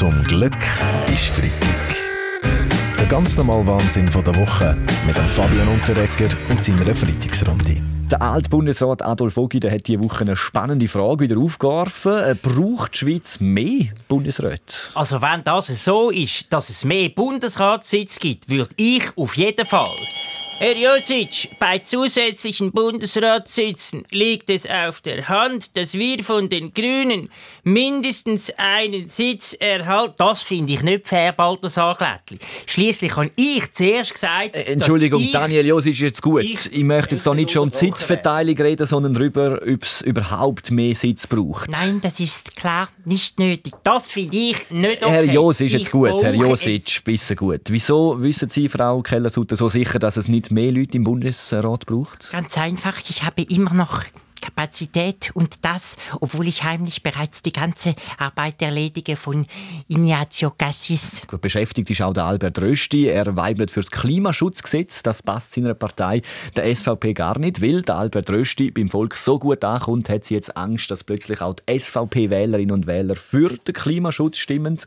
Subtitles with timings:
[0.00, 0.56] Zum Glück
[1.08, 1.94] ist Freitag.
[2.98, 4.74] Der ganz normale Wahnsinn von der Woche
[5.06, 7.82] mit dem Fabian Unterrecker und seiner Freitagsrunde.
[8.10, 12.14] Der Altbundesrat Adolf Ogi der hat diese Woche eine spannende Frage wieder aufgeworfen.
[12.14, 14.74] Äh, Braucht die Schweiz mehr Bundesräte?
[14.94, 19.84] Also wenn das so ist, dass es mehr Bundesratssitze gibt, würde ich auf jeden Fall
[20.62, 27.30] Herr Josic, bei zusätzlichen Bundesratssitzen liegt es auf der Hand, dass wir von den Grünen
[27.64, 30.16] mindestens einen Sitz erhalten.
[30.18, 32.36] Das finde ich nicht fair, Balthasar Glättli.
[32.66, 36.42] Schliesslich habe ich zuerst gesagt, Äh, Entschuldigung, ich, Daniel Josic ist jetzt gut.
[36.44, 40.02] ich- Ich, möchte jetzt da nicht schon um die Sitzverteilung reden, sondern darüber, ob es
[40.02, 41.70] überhaupt mehr Sitz braucht.
[41.70, 43.72] Nein, das ist klar nicht nötig.
[43.82, 45.10] Das finde ich nicht okay.
[45.10, 47.62] Herr Jos ist jetzt Ich gut, Herr Josic, bisschen gut.
[47.70, 52.30] Wieso wissen Sie, Frau Keller-Sutter, so sicher, dass es nicht mehr Leute im Bundesrat braucht?
[52.32, 54.04] Ganz einfach, ich habe immer noch
[54.40, 59.46] Kapazität und das, obwohl ich heimlich bereits die ganze Arbeit erledige von
[59.88, 61.26] Ignazio Cassis.
[61.26, 63.06] Gut beschäftigt ist auch der Albert Rösti.
[63.06, 65.02] Er weibelt für das Klimaschutzgesetz.
[65.02, 66.22] Das passt seiner Partei,
[66.56, 67.62] der SVP, gar nicht.
[67.62, 71.40] Weil der Albert Rösti beim Volk so gut ankommt, hat sie jetzt Angst, dass plötzlich
[71.40, 74.78] auch die SVP-Wählerinnen und Wähler für den Klimaschutz stimmen.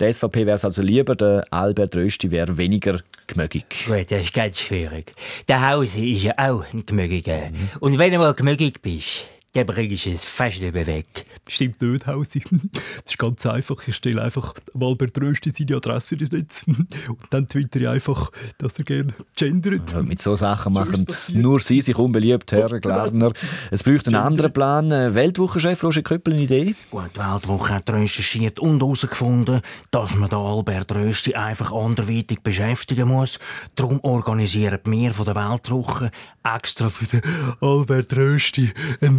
[0.00, 3.64] Der SVP wäre es also lieber, der Albert Rösti wäre weniger gemögig.
[3.86, 5.12] Gut, das ist ganz schwierig.
[5.46, 7.50] Der Hause ist ja auch ein Gemögiger.
[7.78, 9.28] Und wenn du mal gemögig bist,
[9.58, 11.24] dann bringst du es fast nicht mehr weg.
[11.48, 12.42] Stimmt nicht, Hausi.
[12.50, 13.76] Das ist ganz einfach.
[13.88, 16.64] Ich stelle einfach dem Albert Rösti seine Adresse ins Netz.
[16.66, 19.94] Und dann twitter ich einfach, dass er gerne gendert.
[19.94, 23.32] Und mit so Sachen machen nur Sie sich unbeliebt, Herr Glarner.
[23.70, 24.92] Es braucht einen anderen Plan.
[24.92, 26.74] Äh, Weltwochenchef Roger Köppel, eine Idee?
[26.90, 33.08] Gut, die Weltwoche hat recherchiert und herausgefunden, dass man den Albert Rösti einfach anderweitig beschäftigen
[33.08, 33.38] muss.
[33.74, 36.10] Darum organisieren wir von der Weltwoche
[36.44, 37.22] extra für den
[37.60, 39.18] Albert Rösti, ein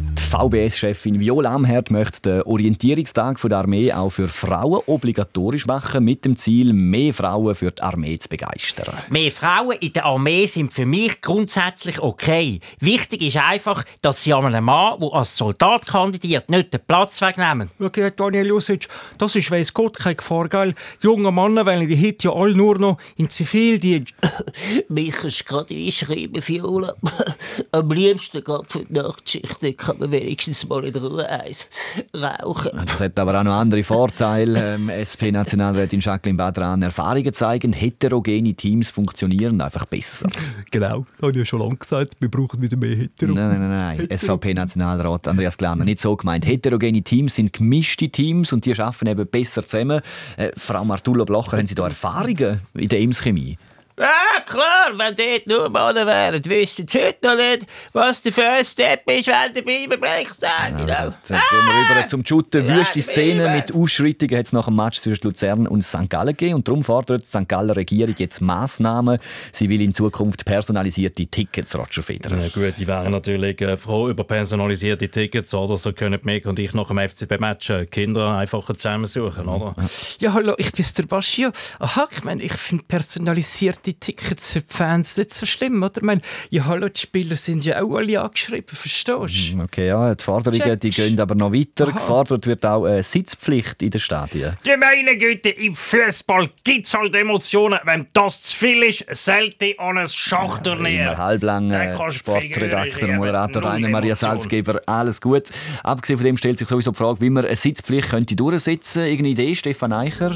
[0.31, 6.37] VBS-Chefin Viola Amherd möchte den Orientierungstag der Armee auch für Frauen obligatorisch machen, mit dem
[6.37, 8.97] Ziel, mehr Frauen für die Armee zu begeistern.
[9.09, 12.61] Mehr Frauen in der Armee sind für mich grundsätzlich okay.
[12.79, 17.69] Wichtig ist einfach, dass sie einem Mann, der als Soldat kandidiert, nicht den Platz wegnehmen.
[17.77, 20.75] Okay, Daniel Josic, das ist weiss Gott keine Gefahr, gell?
[21.03, 24.13] Die jungen Männer wollen die heute ja alle nur noch in Zivildienst.
[24.87, 26.95] Mich kannst gerade einschreiben, Viola.
[27.73, 31.67] Am liebsten geht für die Nachtschicht, kann man wenigstens mal in der Ruhe eins
[32.15, 32.71] rauchen.
[32.85, 34.75] Das hat aber auch noch andere Vorteile.
[34.75, 40.29] Ähm, SP-Nationalrätin Jacqueline Badran Erfahrungen zeigen, heterogene Teams funktionieren einfach besser.
[40.71, 42.15] Genau, das habe ich ja schon lange gesagt.
[42.19, 43.33] Wir brauchen wieder mehr Hetero.
[43.33, 44.17] Nein, nein, nein, nein.
[44.17, 46.45] SVP-Nationalrat Andreas Glarner, nicht so gemeint.
[46.45, 50.01] Heterogene Teams sind gemischte Teams und die arbeiten eben besser zusammen.
[50.37, 53.57] Äh, Frau Martullo Blocher, haben Sie da Erfahrungen in der Ems-Chemie?
[53.97, 58.73] Ja, klar, wenn dort nur Männer wären, wüssten sie heute noch nicht, was der First
[58.73, 60.41] Step ist, wenn du Biber brichst.
[60.41, 60.67] Ja.
[60.67, 62.61] Jetzt gehen wir rüber zum Shooter.
[62.61, 66.09] Ja, Wüste Szene mit Ausschreitungen hat es nach dem Match zwischen Luzern und St.
[66.09, 66.55] Gallen gegeben.
[66.55, 67.47] Und darum fordert die St.
[67.47, 69.19] Galler Regierung jetzt Massnahmen.
[69.51, 72.39] Sie will in Zukunft personalisierte Tickets, Roger Federer.
[72.39, 75.77] Ja, gut, die wären natürlich äh, froh über personalisierte Tickets, oder?
[75.77, 79.73] So können Meg und ich nach dem FCB-Match Kinder einfacher zusammensuchen, oder?
[80.19, 81.51] Ja, hallo, ich bin der Baschio.
[81.79, 85.97] Aha, ich meine, ich finde personalisierte Tickets für die Fans nicht so schlimm, oder?
[85.97, 89.61] Ich meine, ja, hallo, die Spieler sind ja auch alle angeschrieben, verstehst du?
[89.63, 91.87] Okay, ja, die Forderungen die gehen aber noch weiter.
[91.87, 91.97] Aha.
[91.97, 94.55] Gefordert wird auch eine Sitzpflicht in den Stadien.
[94.65, 97.79] Die meine Güte, im Fußball gibt's halt Emotionen.
[97.83, 101.01] Wenn das zu viel ist, sollte an ein Schachturnier.
[101.01, 104.15] Immer halblang äh, Sportredakteur, Moderator Rainer Maria.
[104.15, 105.49] Salzgeber, alles gut.
[105.83, 109.09] Abgesehen von dem stellt sich sowieso die Frage, wie man eine Sitzpflicht könnte durchsetzen könnte.
[109.09, 110.35] Irgendeine Idee, Stefan Eicher?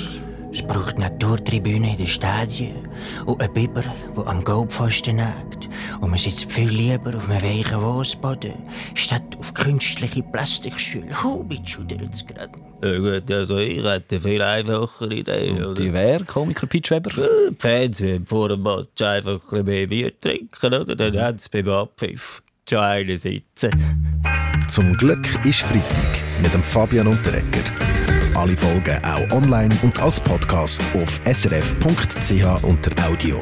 [0.56, 2.88] Es braucht Naturtribüne in den Stadien
[3.26, 3.84] und einen Biber,
[4.16, 5.68] der am Goldpfosten nagt.
[6.00, 8.54] Und man sitzt viel lieber auf einem weichen Wohnboden,
[8.94, 11.22] statt auf künstliche Plastikstühle.
[11.22, 12.54] Hubit schudert es gerade.
[12.82, 15.74] Ja gut, also ich hätte eine viel einfachere Idee, oder?
[15.74, 16.24] Die wer?
[16.24, 17.10] Komiker Pete Weber?
[17.50, 20.96] Die Fans wollen vor dem Match einfach ein bisschen mehr Bier trinken, oder?
[20.96, 24.24] Dann haben sie beim Abpfiff schon einen sitzen.
[24.70, 27.85] Zum Glück ist Freitag mit dem Fabian Unterrecker.
[28.36, 33.42] Alle Folgen auch online und als Podcast auf srf.ch unter Audio.